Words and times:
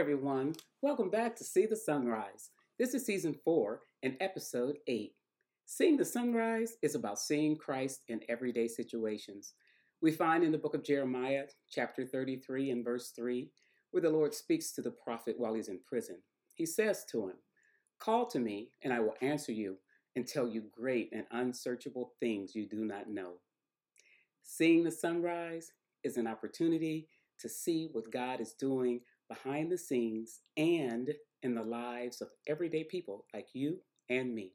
everyone. 0.00 0.54
Welcome 0.80 1.10
back 1.10 1.36
to 1.36 1.44
See 1.44 1.66
the 1.66 1.76
Sunrise. 1.76 2.52
This 2.78 2.94
is 2.94 3.04
season 3.04 3.36
four 3.44 3.82
and 4.02 4.16
episode 4.18 4.78
eight. 4.86 5.12
Seeing 5.66 5.98
the 5.98 6.06
sunrise 6.06 6.76
is 6.80 6.94
about 6.94 7.18
seeing 7.18 7.54
Christ 7.54 8.00
in 8.08 8.22
everyday 8.26 8.66
situations. 8.66 9.52
We 10.00 10.10
find 10.10 10.42
in 10.42 10.52
the 10.52 10.58
book 10.58 10.74
of 10.74 10.84
Jeremiah, 10.84 11.44
chapter 11.70 12.06
33 12.06 12.70
and 12.70 12.82
verse 12.82 13.12
3, 13.14 13.50
where 13.90 14.00
the 14.00 14.08
Lord 14.08 14.32
speaks 14.32 14.72
to 14.72 14.80
the 14.80 14.90
prophet 14.90 15.34
while 15.36 15.52
he's 15.52 15.68
in 15.68 15.80
prison. 15.86 16.16
He 16.54 16.64
says 16.64 17.04
to 17.10 17.28
him, 17.28 17.36
Call 17.98 18.24
to 18.28 18.38
me, 18.38 18.70
and 18.82 18.94
I 18.94 19.00
will 19.00 19.16
answer 19.20 19.52
you 19.52 19.76
and 20.16 20.26
tell 20.26 20.48
you 20.48 20.62
great 20.72 21.10
and 21.12 21.24
unsearchable 21.30 22.14
things 22.20 22.54
you 22.54 22.66
do 22.66 22.86
not 22.86 23.10
know. 23.10 23.34
Seeing 24.42 24.82
the 24.82 24.90
sunrise 24.90 25.72
is 26.02 26.16
an 26.16 26.26
opportunity 26.26 27.06
to 27.40 27.50
see 27.50 27.90
what 27.92 28.10
God 28.10 28.40
is 28.40 28.54
doing 28.54 29.00
behind 29.30 29.70
the 29.70 29.78
scenes 29.78 30.40
and 30.56 31.14
in 31.42 31.54
the 31.54 31.62
lives 31.62 32.20
of 32.20 32.28
everyday 32.48 32.84
people 32.84 33.24
like 33.32 33.46
you 33.54 33.78
and 34.10 34.34
me. 34.34 34.52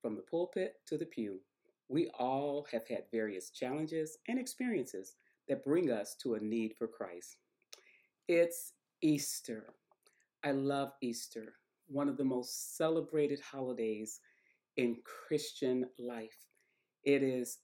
From 0.00 0.16
the 0.16 0.22
pulpit 0.22 0.76
to 0.86 0.96
the 0.96 1.06
pew, 1.06 1.40
we 1.88 2.10
all 2.18 2.66
have 2.72 2.88
had 2.88 3.04
various 3.12 3.50
challenges 3.50 4.18
and 4.26 4.38
experiences 4.38 5.16
that 5.46 5.64
bring 5.64 5.90
us 5.90 6.16
to 6.22 6.34
a 6.34 6.40
need 6.40 6.72
for 6.76 6.88
Christ. 6.88 7.36
It's 8.28 8.72
Easter. 9.02 9.74
I 10.42 10.52
love 10.52 10.92
Easter, 11.02 11.54
one 11.86 12.08
of 12.08 12.16
the 12.16 12.24
most 12.24 12.76
celebrated 12.76 13.40
holidays 13.40 14.20
in 14.76 14.96
Christian 15.04 15.86
life. 15.98 16.36
It 17.04 17.22
is 17.22 17.58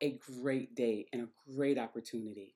a 0.00 0.18
great 0.40 0.74
day 0.74 1.06
and 1.12 1.22
a 1.22 1.52
great 1.54 1.78
opportunity. 1.78 2.54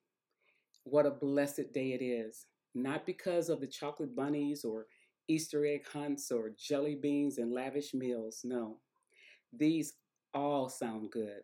What 0.85 1.07
a 1.07 1.11
blessed 1.11 1.73
day 1.73 1.93
it 1.93 2.03
is 2.03 2.47
not 2.77 3.07
because 3.07 3.49
of 3.49 3.61
the 3.61 3.67
chocolate 3.67 4.15
bunnies 4.15 4.65
or 4.65 4.87
Easter 5.29 5.67
egg 5.67 5.87
hunts 5.93 6.31
or 6.31 6.53
jelly 6.57 6.95
beans 6.95 7.39
and 7.39 7.53
lavish 7.53 7.95
meals. 7.95 8.43
No, 8.45 8.79
these 9.53 9.95
all 10.35 10.69
sound 10.69 11.11
good. 11.11 11.41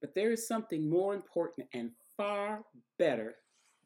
But 0.00 0.14
there 0.14 0.32
is 0.32 0.48
something 0.48 0.88
more 0.88 1.14
important 1.14 1.68
and 1.72 1.92
far 2.16 2.64
better 2.98 3.36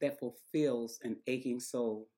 that 0.00 0.18
fulfills 0.18 0.98
an 1.02 1.16
aching 1.26 1.60
soul. 1.60 2.08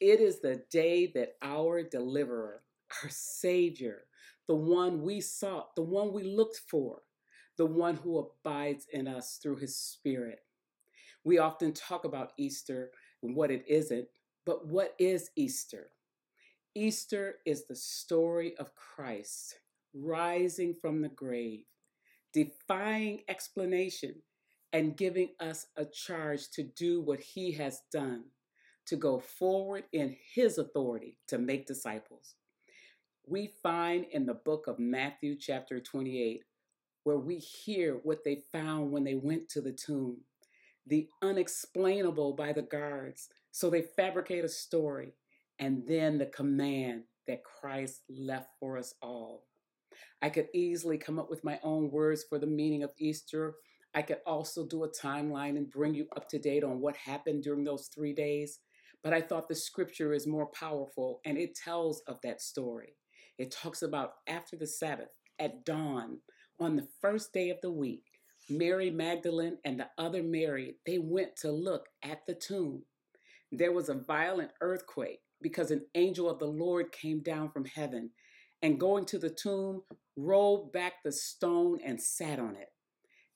It 0.00 0.20
is 0.20 0.40
the 0.40 0.62
day 0.70 1.06
that 1.14 1.36
our 1.42 1.82
deliverer, 1.82 2.62
our 3.02 3.10
Savior, 3.10 4.04
the 4.48 4.56
one 4.56 5.02
we 5.02 5.20
sought, 5.20 5.76
the 5.76 5.82
one 5.82 6.12
we 6.12 6.24
looked 6.24 6.60
for, 6.68 7.02
the 7.56 7.66
one 7.66 7.96
who 7.96 8.18
abides 8.18 8.86
in 8.92 9.06
us 9.06 9.38
through 9.42 9.56
his 9.56 9.76
Spirit. 9.76 10.40
We 11.22 11.38
often 11.38 11.72
talk 11.74 12.04
about 12.04 12.32
Easter 12.38 12.90
and 13.22 13.34
what 13.34 13.50
it 13.50 13.64
isn't. 13.68 14.06
But 14.46 14.66
what 14.66 14.94
is 14.98 15.30
Easter? 15.36 15.90
Easter 16.74 17.36
is 17.44 17.66
the 17.66 17.76
story 17.76 18.56
of 18.56 18.74
Christ 18.74 19.56
rising 19.92 20.74
from 20.74 21.02
the 21.02 21.08
grave, 21.08 21.64
defying 22.32 23.22
explanation, 23.28 24.14
and 24.72 24.96
giving 24.96 25.30
us 25.40 25.66
a 25.76 25.84
charge 25.84 26.48
to 26.50 26.62
do 26.62 27.00
what 27.00 27.20
he 27.20 27.52
has 27.52 27.80
done, 27.92 28.24
to 28.86 28.96
go 28.96 29.18
forward 29.18 29.84
in 29.92 30.16
his 30.34 30.58
authority 30.58 31.18
to 31.26 31.38
make 31.38 31.66
disciples. 31.66 32.36
We 33.26 33.52
find 33.62 34.06
in 34.12 34.26
the 34.26 34.34
book 34.34 34.66
of 34.68 34.78
Matthew, 34.78 35.36
chapter 35.36 35.80
28, 35.80 36.44
where 37.02 37.18
we 37.18 37.36
hear 37.36 38.00
what 38.02 38.24
they 38.24 38.42
found 38.52 38.92
when 38.92 39.04
they 39.04 39.14
went 39.16 39.48
to 39.50 39.60
the 39.60 39.72
tomb 39.72 40.18
the 40.86 41.08
unexplainable 41.22 42.34
by 42.34 42.52
the 42.52 42.62
guards. 42.62 43.28
So 43.52 43.70
they 43.70 43.82
fabricate 43.82 44.44
a 44.44 44.48
story 44.48 45.14
and 45.58 45.86
then 45.86 46.18
the 46.18 46.26
command 46.26 47.02
that 47.26 47.44
Christ 47.44 48.02
left 48.08 48.50
for 48.58 48.78
us 48.78 48.94
all. 49.02 49.44
I 50.22 50.30
could 50.30 50.48
easily 50.54 50.98
come 50.98 51.18
up 51.18 51.30
with 51.30 51.44
my 51.44 51.58
own 51.62 51.90
words 51.90 52.24
for 52.28 52.38
the 52.38 52.46
meaning 52.46 52.82
of 52.82 52.92
Easter. 52.98 53.54
I 53.94 54.02
could 54.02 54.18
also 54.26 54.66
do 54.66 54.84
a 54.84 54.88
timeline 54.88 55.56
and 55.56 55.70
bring 55.70 55.94
you 55.94 56.06
up 56.16 56.28
to 56.28 56.38
date 56.38 56.64
on 56.64 56.80
what 56.80 56.96
happened 56.96 57.42
during 57.42 57.64
those 57.64 57.88
three 57.94 58.12
days. 58.12 58.60
But 59.02 59.14
I 59.14 59.20
thought 59.20 59.48
the 59.48 59.54
scripture 59.54 60.12
is 60.12 60.26
more 60.26 60.46
powerful 60.46 61.20
and 61.24 61.38
it 61.38 61.54
tells 61.54 62.02
of 62.06 62.18
that 62.22 62.40
story. 62.40 62.96
It 63.38 63.50
talks 63.50 63.82
about 63.82 64.12
after 64.28 64.56
the 64.56 64.66
Sabbath, 64.66 65.08
at 65.38 65.64
dawn, 65.64 66.18
on 66.60 66.76
the 66.76 66.86
first 67.00 67.32
day 67.32 67.48
of 67.48 67.56
the 67.62 67.72
week, 67.72 68.04
Mary 68.50 68.90
Magdalene 68.90 69.58
and 69.64 69.78
the 69.78 69.88
other 69.96 70.22
Mary, 70.22 70.76
they 70.84 70.98
went 70.98 71.36
to 71.36 71.50
look 71.50 71.86
at 72.02 72.26
the 72.26 72.34
tomb. 72.34 72.82
There 73.52 73.72
was 73.72 73.88
a 73.88 73.94
violent 73.94 74.50
earthquake 74.60 75.20
because 75.40 75.70
an 75.70 75.86
angel 75.94 76.28
of 76.28 76.38
the 76.38 76.46
Lord 76.46 76.92
came 76.92 77.22
down 77.22 77.50
from 77.50 77.64
heaven 77.64 78.10
and 78.62 78.78
going 78.78 79.06
to 79.06 79.18
the 79.18 79.30
tomb, 79.30 79.82
rolled 80.16 80.72
back 80.72 81.02
the 81.02 81.12
stone 81.12 81.78
and 81.84 82.00
sat 82.00 82.38
on 82.38 82.56
it. 82.56 82.68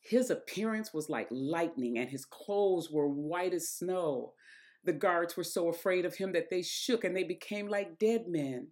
His 0.00 0.30
appearance 0.30 0.92
was 0.92 1.08
like 1.08 1.28
lightning 1.30 1.98
and 1.98 2.10
his 2.10 2.26
clothes 2.26 2.90
were 2.90 3.08
white 3.08 3.54
as 3.54 3.70
snow. 3.70 4.34
The 4.84 4.92
guards 4.92 5.36
were 5.36 5.44
so 5.44 5.68
afraid 5.68 6.04
of 6.04 6.16
him 6.16 6.32
that 6.32 6.50
they 6.50 6.62
shook 6.62 7.04
and 7.04 7.16
they 7.16 7.24
became 7.24 7.68
like 7.68 7.98
dead 7.98 8.26
men. 8.28 8.68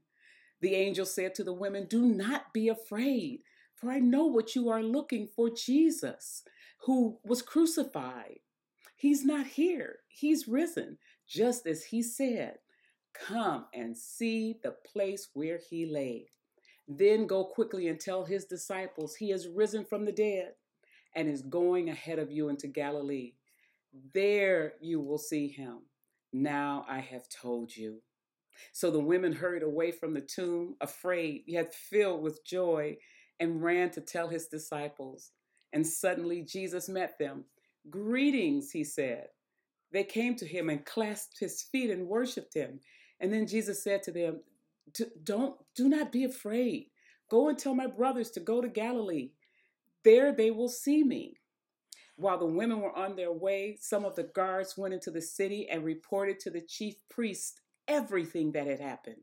The 0.60 0.75
angel 0.75 1.06
said 1.06 1.34
to 1.36 1.44
the 1.44 1.54
women, 1.54 1.86
Do 1.88 2.02
not 2.02 2.52
be 2.52 2.69
afraid. 2.69 3.41
For 3.82 3.91
I 3.91 3.98
know 3.98 4.26
what 4.26 4.54
you 4.54 4.69
are 4.69 4.81
looking 4.81 5.26
for 5.26 5.50
Jesus, 5.50 6.44
who 6.84 7.19
was 7.25 7.43
crucified. 7.43 8.38
He's 8.94 9.25
not 9.25 9.44
here, 9.44 9.97
he's 10.06 10.47
risen, 10.47 10.98
just 11.28 11.66
as 11.66 11.82
he 11.82 12.00
said. 12.00 12.59
Come 13.12 13.66
and 13.75 13.97
see 13.97 14.54
the 14.62 14.76
place 14.87 15.31
where 15.34 15.59
he 15.69 15.84
lay. 15.84 16.28
Then 16.87 17.26
go 17.26 17.44
quickly 17.44 17.88
and 17.88 17.98
tell 17.98 18.25
his 18.25 18.44
disciples 18.44 19.16
he 19.16 19.31
has 19.31 19.48
risen 19.48 19.84
from 19.84 20.04
the 20.04 20.12
dead 20.12 20.53
and 21.16 21.28
is 21.28 21.43
going 21.43 21.88
ahead 21.88 22.20
of 22.20 22.31
you 22.31 22.50
into 22.50 22.69
Galilee. 22.69 23.32
There 24.14 24.75
you 24.81 25.00
will 25.00 25.19
see 25.19 25.49
him. 25.49 25.81
Now 26.32 26.87
I 26.88 27.00
have 27.00 27.28
told 27.28 27.76
you. 27.76 28.00
So 28.72 28.93
the 28.93 29.00
women 29.00 29.32
hurried 29.32 29.64
away 29.64 29.91
from 29.91 30.14
the 30.14 30.20
tomb, 30.20 30.76
afraid, 30.81 31.43
yet 31.49 31.75
filled 31.75 32.22
with 32.22 32.44
joy, 32.44 32.99
and 33.42 33.60
ran 33.60 33.91
to 33.91 34.00
tell 34.00 34.28
his 34.28 34.47
disciples. 34.47 35.32
And 35.72 35.84
suddenly 35.84 36.42
Jesus 36.42 36.88
met 36.88 37.19
them. 37.19 37.44
Greetings, 37.91 38.70
he 38.70 38.84
said. 38.84 39.26
They 39.92 40.04
came 40.04 40.36
to 40.36 40.47
him 40.47 40.70
and 40.70 40.86
clasped 40.86 41.41
his 41.41 41.60
feet 41.60 41.91
and 41.91 42.06
worshiped 42.06 42.54
him. 42.54 42.78
And 43.19 43.32
then 43.32 43.48
Jesus 43.48 43.82
said 43.82 44.04
to 44.04 44.12
them, 44.12 44.42
Don't 45.25 45.56
do 45.75 45.88
not 45.88 46.12
be 46.12 46.22
afraid. 46.22 46.86
Go 47.28 47.48
and 47.48 47.58
tell 47.58 47.75
my 47.75 47.88
brothers 47.88 48.31
to 48.32 48.41
go 48.41 48.60
to 48.60 48.69
Galilee. 48.69 49.32
There 50.04 50.32
they 50.32 50.52
will 50.52 50.69
see 50.69 51.02
me. 51.02 51.34
While 52.14 52.38
the 52.38 52.47
women 52.47 52.81
were 52.81 52.97
on 52.97 53.16
their 53.16 53.32
way, 53.32 53.76
some 53.81 54.04
of 54.04 54.14
the 54.14 54.31
guards 54.34 54.78
went 54.78 54.94
into 54.94 55.10
the 55.10 55.20
city 55.20 55.69
and 55.69 55.84
reported 55.84 56.38
to 56.41 56.50
the 56.50 56.60
chief 56.60 56.94
priest 57.10 57.60
everything 57.88 58.52
that 58.52 58.69
had 58.69 58.78
happened. 58.81 59.22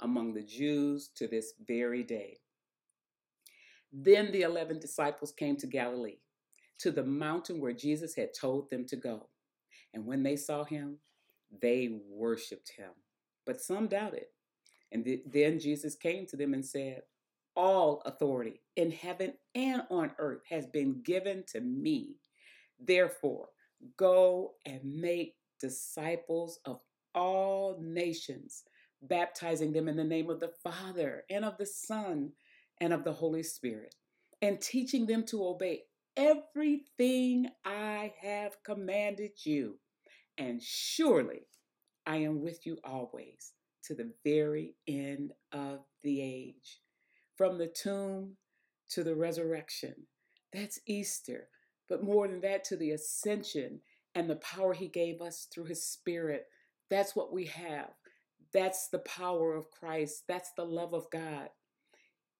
among 0.00 0.34
the 0.34 0.42
Jews 0.42 1.10
to 1.16 1.26
this 1.26 1.54
very 1.66 2.02
day. 2.02 2.38
Then 3.92 4.30
the 4.32 4.42
11 4.42 4.78
disciples 4.78 5.32
came 5.32 5.56
to 5.56 5.66
Galilee, 5.66 6.18
to 6.78 6.90
the 6.90 7.04
mountain 7.04 7.60
where 7.60 7.72
Jesus 7.72 8.14
had 8.14 8.34
told 8.34 8.70
them 8.70 8.84
to 8.86 8.96
go. 8.96 9.28
And 9.94 10.06
when 10.06 10.22
they 10.22 10.36
saw 10.36 10.64
him, 10.64 10.98
they 11.62 12.00
worshiped 12.08 12.72
him. 12.76 12.90
But 13.46 13.60
some 13.60 13.86
doubted. 13.86 14.26
And 14.92 15.04
th- 15.04 15.22
then 15.26 15.58
Jesus 15.58 15.94
came 15.94 16.26
to 16.26 16.36
them 16.36 16.52
and 16.52 16.64
said, 16.64 17.02
All 17.54 18.02
authority 18.04 18.60
in 18.76 18.90
heaven 18.90 19.34
and 19.54 19.82
on 19.90 20.12
earth 20.18 20.42
has 20.50 20.66
been 20.66 21.02
given 21.02 21.44
to 21.52 21.60
me. 21.60 22.16
Therefore, 22.78 23.48
go 23.96 24.54
and 24.66 24.80
make 24.84 25.36
disciples 25.60 26.60
of 26.66 26.80
all 27.14 27.78
nations 27.80 28.64
baptizing 29.02 29.72
them 29.72 29.88
in 29.88 29.96
the 29.96 30.04
name 30.04 30.30
of 30.30 30.40
the 30.40 30.52
Father 30.62 31.24
and 31.30 31.44
of 31.44 31.56
the 31.58 31.66
Son 31.66 32.32
and 32.80 32.92
of 32.92 33.04
the 33.04 33.12
Holy 33.12 33.42
Spirit, 33.42 33.94
and 34.42 34.60
teaching 34.60 35.06
them 35.06 35.24
to 35.26 35.44
obey 35.44 35.82
everything 36.16 37.48
I 37.64 38.12
have 38.22 38.62
commanded 38.64 39.32
you. 39.44 39.78
And 40.38 40.62
surely 40.62 41.46
I 42.06 42.16
am 42.16 42.42
with 42.42 42.66
you 42.66 42.78
always 42.84 43.52
to 43.84 43.94
the 43.94 44.12
very 44.24 44.74
end 44.86 45.32
of 45.52 45.80
the 46.02 46.20
age. 46.20 46.80
From 47.36 47.58
the 47.58 47.68
tomb 47.68 48.36
to 48.90 49.04
the 49.04 49.14
resurrection. 49.14 49.94
That's 50.52 50.80
Easter. 50.86 51.48
But 51.88 52.02
more 52.02 52.26
than 52.28 52.40
that, 52.40 52.64
to 52.64 52.76
the 52.76 52.92
ascension 52.92 53.80
and 54.14 54.28
the 54.28 54.36
power 54.36 54.72
He 54.72 54.88
gave 54.88 55.20
us 55.20 55.48
through 55.52 55.66
His 55.66 55.86
Spirit. 55.86 56.46
That's 56.90 57.14
what 57.14 57.32
we 57.32 57.46
have. 57.46 57.90
That's 58.56 58.88
the 58.88 59.00
power 59.00 59.54
of 59.54 59.70
Christ. 59.70 60.22
That's 60.26 60.50
the 60.56 60.64
love 60.64 60.94
of 60.94 61.10
God. 61.10 61.50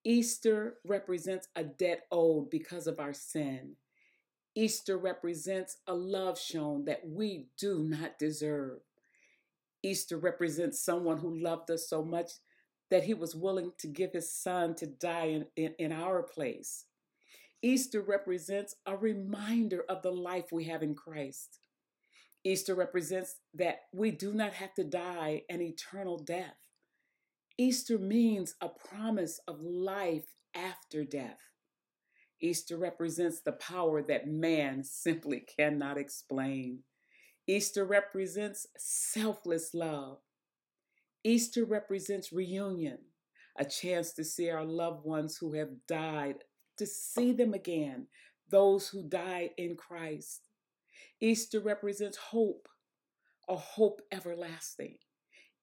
Easter 0.03 0.77
represents 0.87 1.47
a 1.55 1.63
debt 1.63 2.05
owed 2.11 2.49
because 2.49 2.87
of 2.87 2.99
our 2.99 3.13
sin. 3.13 3.75
Easter 4.55 4.97
represents 4.97 5.77
a 5.87 5.93
love 5.93 6.41
shown 6.41 6.87
that 6.87 7.07
we 7.07 7.49
do 7.59 7.85
not 7.87 8.19
deserve. 8.19 8.79
Easter 9.83 10.17
represents 10.17 10.83
someone 10.83 11.19
who 11.19 11.39
loved 11.39 11.71
us 11.71 11.87
so 11.87 12.03
much 12.03 12.31
that 12.91 13.05
he 13.05 13.13
was 13.13 13.35
willing 13.35 13.73
to 13.77 13.87
give 13.87 14.15
his 14.15 14.33
son 14.33 14.75
to 14.77 14.87
die 14.87 15.27
in, 15.27 15.47
in, 15.55 15.75
in, 15.79 15.93
our 15.93 16.23
place. 16.23 16.87
Easter 17.61 18.01
represents 18.01 18.75
a 18.87 18.97
reminder 18.97 19.85
of 19.91 20.01
the 20.01 20.13
life 20.13 20.47
we 20.51 20.65
have 20.65 20.83
in 20.83 20.95
Christ. 20.95 21.59
Easter 22.47 22.77
represents 22.77 23.35
that 23.55 23.81
we 23.93 24.13
do 24.13 24.33
not 24.33 24.53
have 24.53 24.73
to 24.75 24.85
die 24.85 25.43
an 25.51 25.61
eternal 25.61 26.17
death. 26.17 26.55
Easter 27.59 27.99
means 27.99 28.55
a 28.61 28.69
promise 28.69 29.41
of 29.49 29.61
life 29.61 30.27
after 30.55 31.03
death. 31.03 31.41
Easter 32.41 32.77
represents 32.77 33.41
the 33.41 33.51
power 33.51 34.01
that 34.01 34.29
man 34.29 34.85
simply 34.85 35.45
cannot 35.59 35.99
explain. 35.99 36.85
Easter 37.49 37.85
represents 37.85 38.69
selfless 38.79 39.75
love. 39.75 40.19
Easter 41.25 41.65
represents 41.65 42.33
reunion, 42.33 42.99
a 43.59 43.65
chance 43.65 44.13
to 44.13 44.23
see 44.23 44.51
our 44.51 44.65
loved 44.65 45.05
ones 45.05 45.37
who 45.37 45.55
have 45.55 45.85
died, 45.89 46.37
to 46.79 46.87
see 46.87 47.33
them 47.33 47.55
again, 47.55 48.07
those 48.49 48.87
who 48.89 49.03
died 49.03 49.51
in 49.57 49.75
Christ. 49.75 50.46
Easter 51.21 51.61
represents 51.61 52.17
hope, 52.17 52.69
a 53.49 53.57
hope 53.57 54.03
everlasting. 54.13 54.97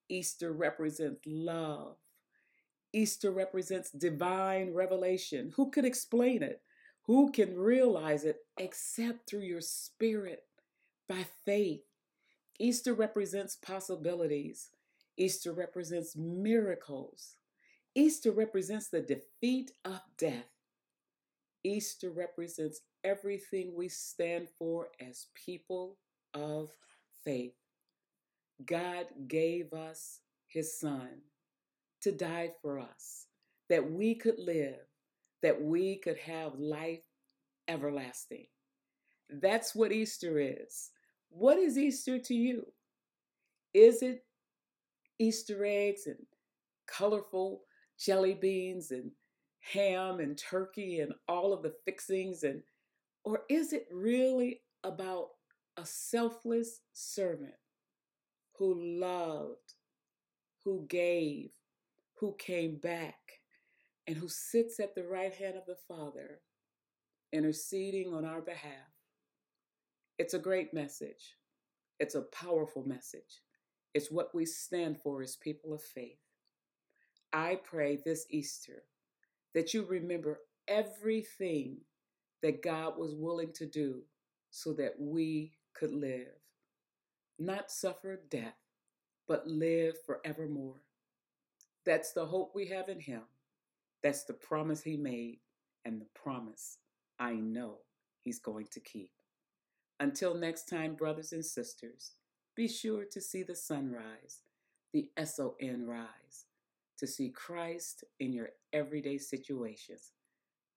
Easter 0.10 0.52
represents 0.52 1.22
love. 1.26 1.98
Easter 2.94 3.32
represents 3.32 3.90
divine 3.90 4.74
revelation. 4.74 5.52
Who 5.56 5.72
could 5.72 5.86
explain 5.86 6.44
it? 6.44 6.62
Who 7.06 7.32
can 7.32 7.58
realize 7.58 8.24
it 8.24 8.38
except 8.58 9.28
through 9.28 9.42
your 9.42 9.62
spirit 9.62 10.44
by 11.10 11.26
faith? 11.46 11.82
Easter 12.60 12.94
represents 12.94 13.56
possibilities. 13.56 14.70
Easter 15.18 15.52
represents 15.52 16.16
miracles. 16.16 17.36
Easter 17.96 18.32
represents 18.32 18.90
the 18.90 19.02
defeat 19.02 19.72
of 19.84 20.02
death. 20.18 20.53
Easter 21.63 22.12
represents 22.12 22.81
everything 23.04 23.74
we 23.75 23.89
stand 23.89 24.48
for 24.57 24.89
as 25.00 25.27
people 25.45 25.98
of 26.33 26.69
faith. 27.24 27.54
God 28.65 29.06
gave 29.27 29.74
us 29.74 30.19
his 30.48 30.80
son 30.80 31.10
to 32.01 32.12
die 32.12 32.51
for 32.62 32.80
us, 32.80 33.27
that 33.69 33.89
we 33.89 34.15
could 34.15 34.38
live, 34.38 34.75
that 35.42 35.62
we 35.62 35.98
could 35.98 36.18
have 36.18 36.60
life 36.60 37.01
everlasting. 37.68 38.45
That's 39.30 39.74
what 39.74 39.92
Easter 39.92 40.39
is. 40.39 40.92
What 41.30 41.57
is 41.57 41.77
Easter 41.77 42.19
to 42.19 42.33
you? 42.33 42.68
Is 43.74 44.04
it 44.04 44.24
Easter 45.18 45.65
eggs 45.65 46.07
and 46.07 46.18
colorful 46.88 47.62
jelly 47.98 48.33
beans 48.33 48.92
and 48.92 49.12
ham 49.71 50.19
and 50.19 50.38
turkey 50.38 51.00
and 51.00 51.13
all 51.27 51.54
of 51.54 51.63
the 51.63 51.74
fixings 51.86 52.44
and 52.44 52.62
or 53.24 53.44
is 53.50 53.71
it 53.71 53.88
really 53.92 54.62
about 54.83 55.30
a 55.77 55.86
selfless 55.86 56.81
servant 56.92 57.54
who 58.57 59.00
loved, 59.00 59.75
who 60.65 60.86
gave, 60.89 61.51
who 62.19 62.36
came 62.38 62.77
back, 62.77 63.15
and 64.06 64.18
who 64.18 64.27
sits 64.27 64.80
at 64.80 64.94
the 64.94 65.07
right 65.07 65.33
hand 65.33 65.56
of 65.56 65.65
the 65.65 65.77
Father, 65.88 66.42
interceding 67.31 68.13
on 68.13 68.25
our 68.25 68.42
behalf? 68.42 68.92
It's 70.19 70.33
a 70.33 70.39
great 70.39 70.74
message. 70.74 71.38
It's 72.00 72.15
a 72.15 72.24
powerful 72.24 72.83
message. 72.86 73.42
It's 73.94 74.12
what 74.12 74.36
we 74.36 74.45
stand 74.45 75.00
for 75.01 75.21
as 75.21 75.38
people 75.38 75.74
of 75.74 75.81
faith. 75.81 76.19
I 77.31 77.60
pray 77.63 78.00
this 78.04 78.25
Easter 78.30 78.83
that 79.54 79.74
you 79.74 79.86
remember 79.86 80.40
everything 80.68 81.78
that 82.42 82.62
God 82.62 82.98
was 82.98 83.16
willing 83.16 83.52
to 83.54 83.66
do 83.66 84.02
so 84.52 84.74
that 84.74 84.96
we 85.00 85.54
could 85.74 85.92
live, 85.92 86.28
not 87.40 87.72
suffer 87.72 88.22
death, 88.30 88.58
but 89.28 89.48
live 89.48 89.96
forevermore. 90.06 90.82
That's 91.86 92.14
the 92.14 92.26
hope 92.26 92.52
we 92.54 92.68
have 92.68 92.90
in 92.90 93.00
Him. 93.00 93.24
That's 94.02 94.24
the 94.26 94.34
promise 94.34 94.84
He 94.84 94.98
made, 94.98 95.40
and 95.86 96.02
the 96.02 96.08
promise 96.14 96.78
I 97.20 97.34
know 97.34 97.80
He's 98.22 98.40
going 98.40 98.68
to 98.72 98.80
keep. 98.80 99.12
Until 100.00 100.36
next 100.36 100.68
time, 100.70 100.96
brothers 100.96 101.32
and 101.32 101.46
sisters, 101.46 102.12
be 102.56 102.68
sure 102.68 103.06
to 103.12 103.22
see 103.22 103.44
the 103.44 103.56
sunrise, 103.56 104.42
the 104.92 105.10
S 105.18 105.40
O 105.40 105.56
N 105.60 105.86
rise, 105.88 106.46
to 107.04 107.08
see 107.08 107.30
Christ 107.32 108.06
in 108.22 108.32
your 108.32 108.50
everyday 108.72 109.18
situations. 109.18 110.14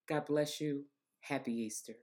God 0.08 0.26
bless 0.26 0.60
you. 0.60 0.86
Happy 1.20 1.52
Easter. 1.52 1.94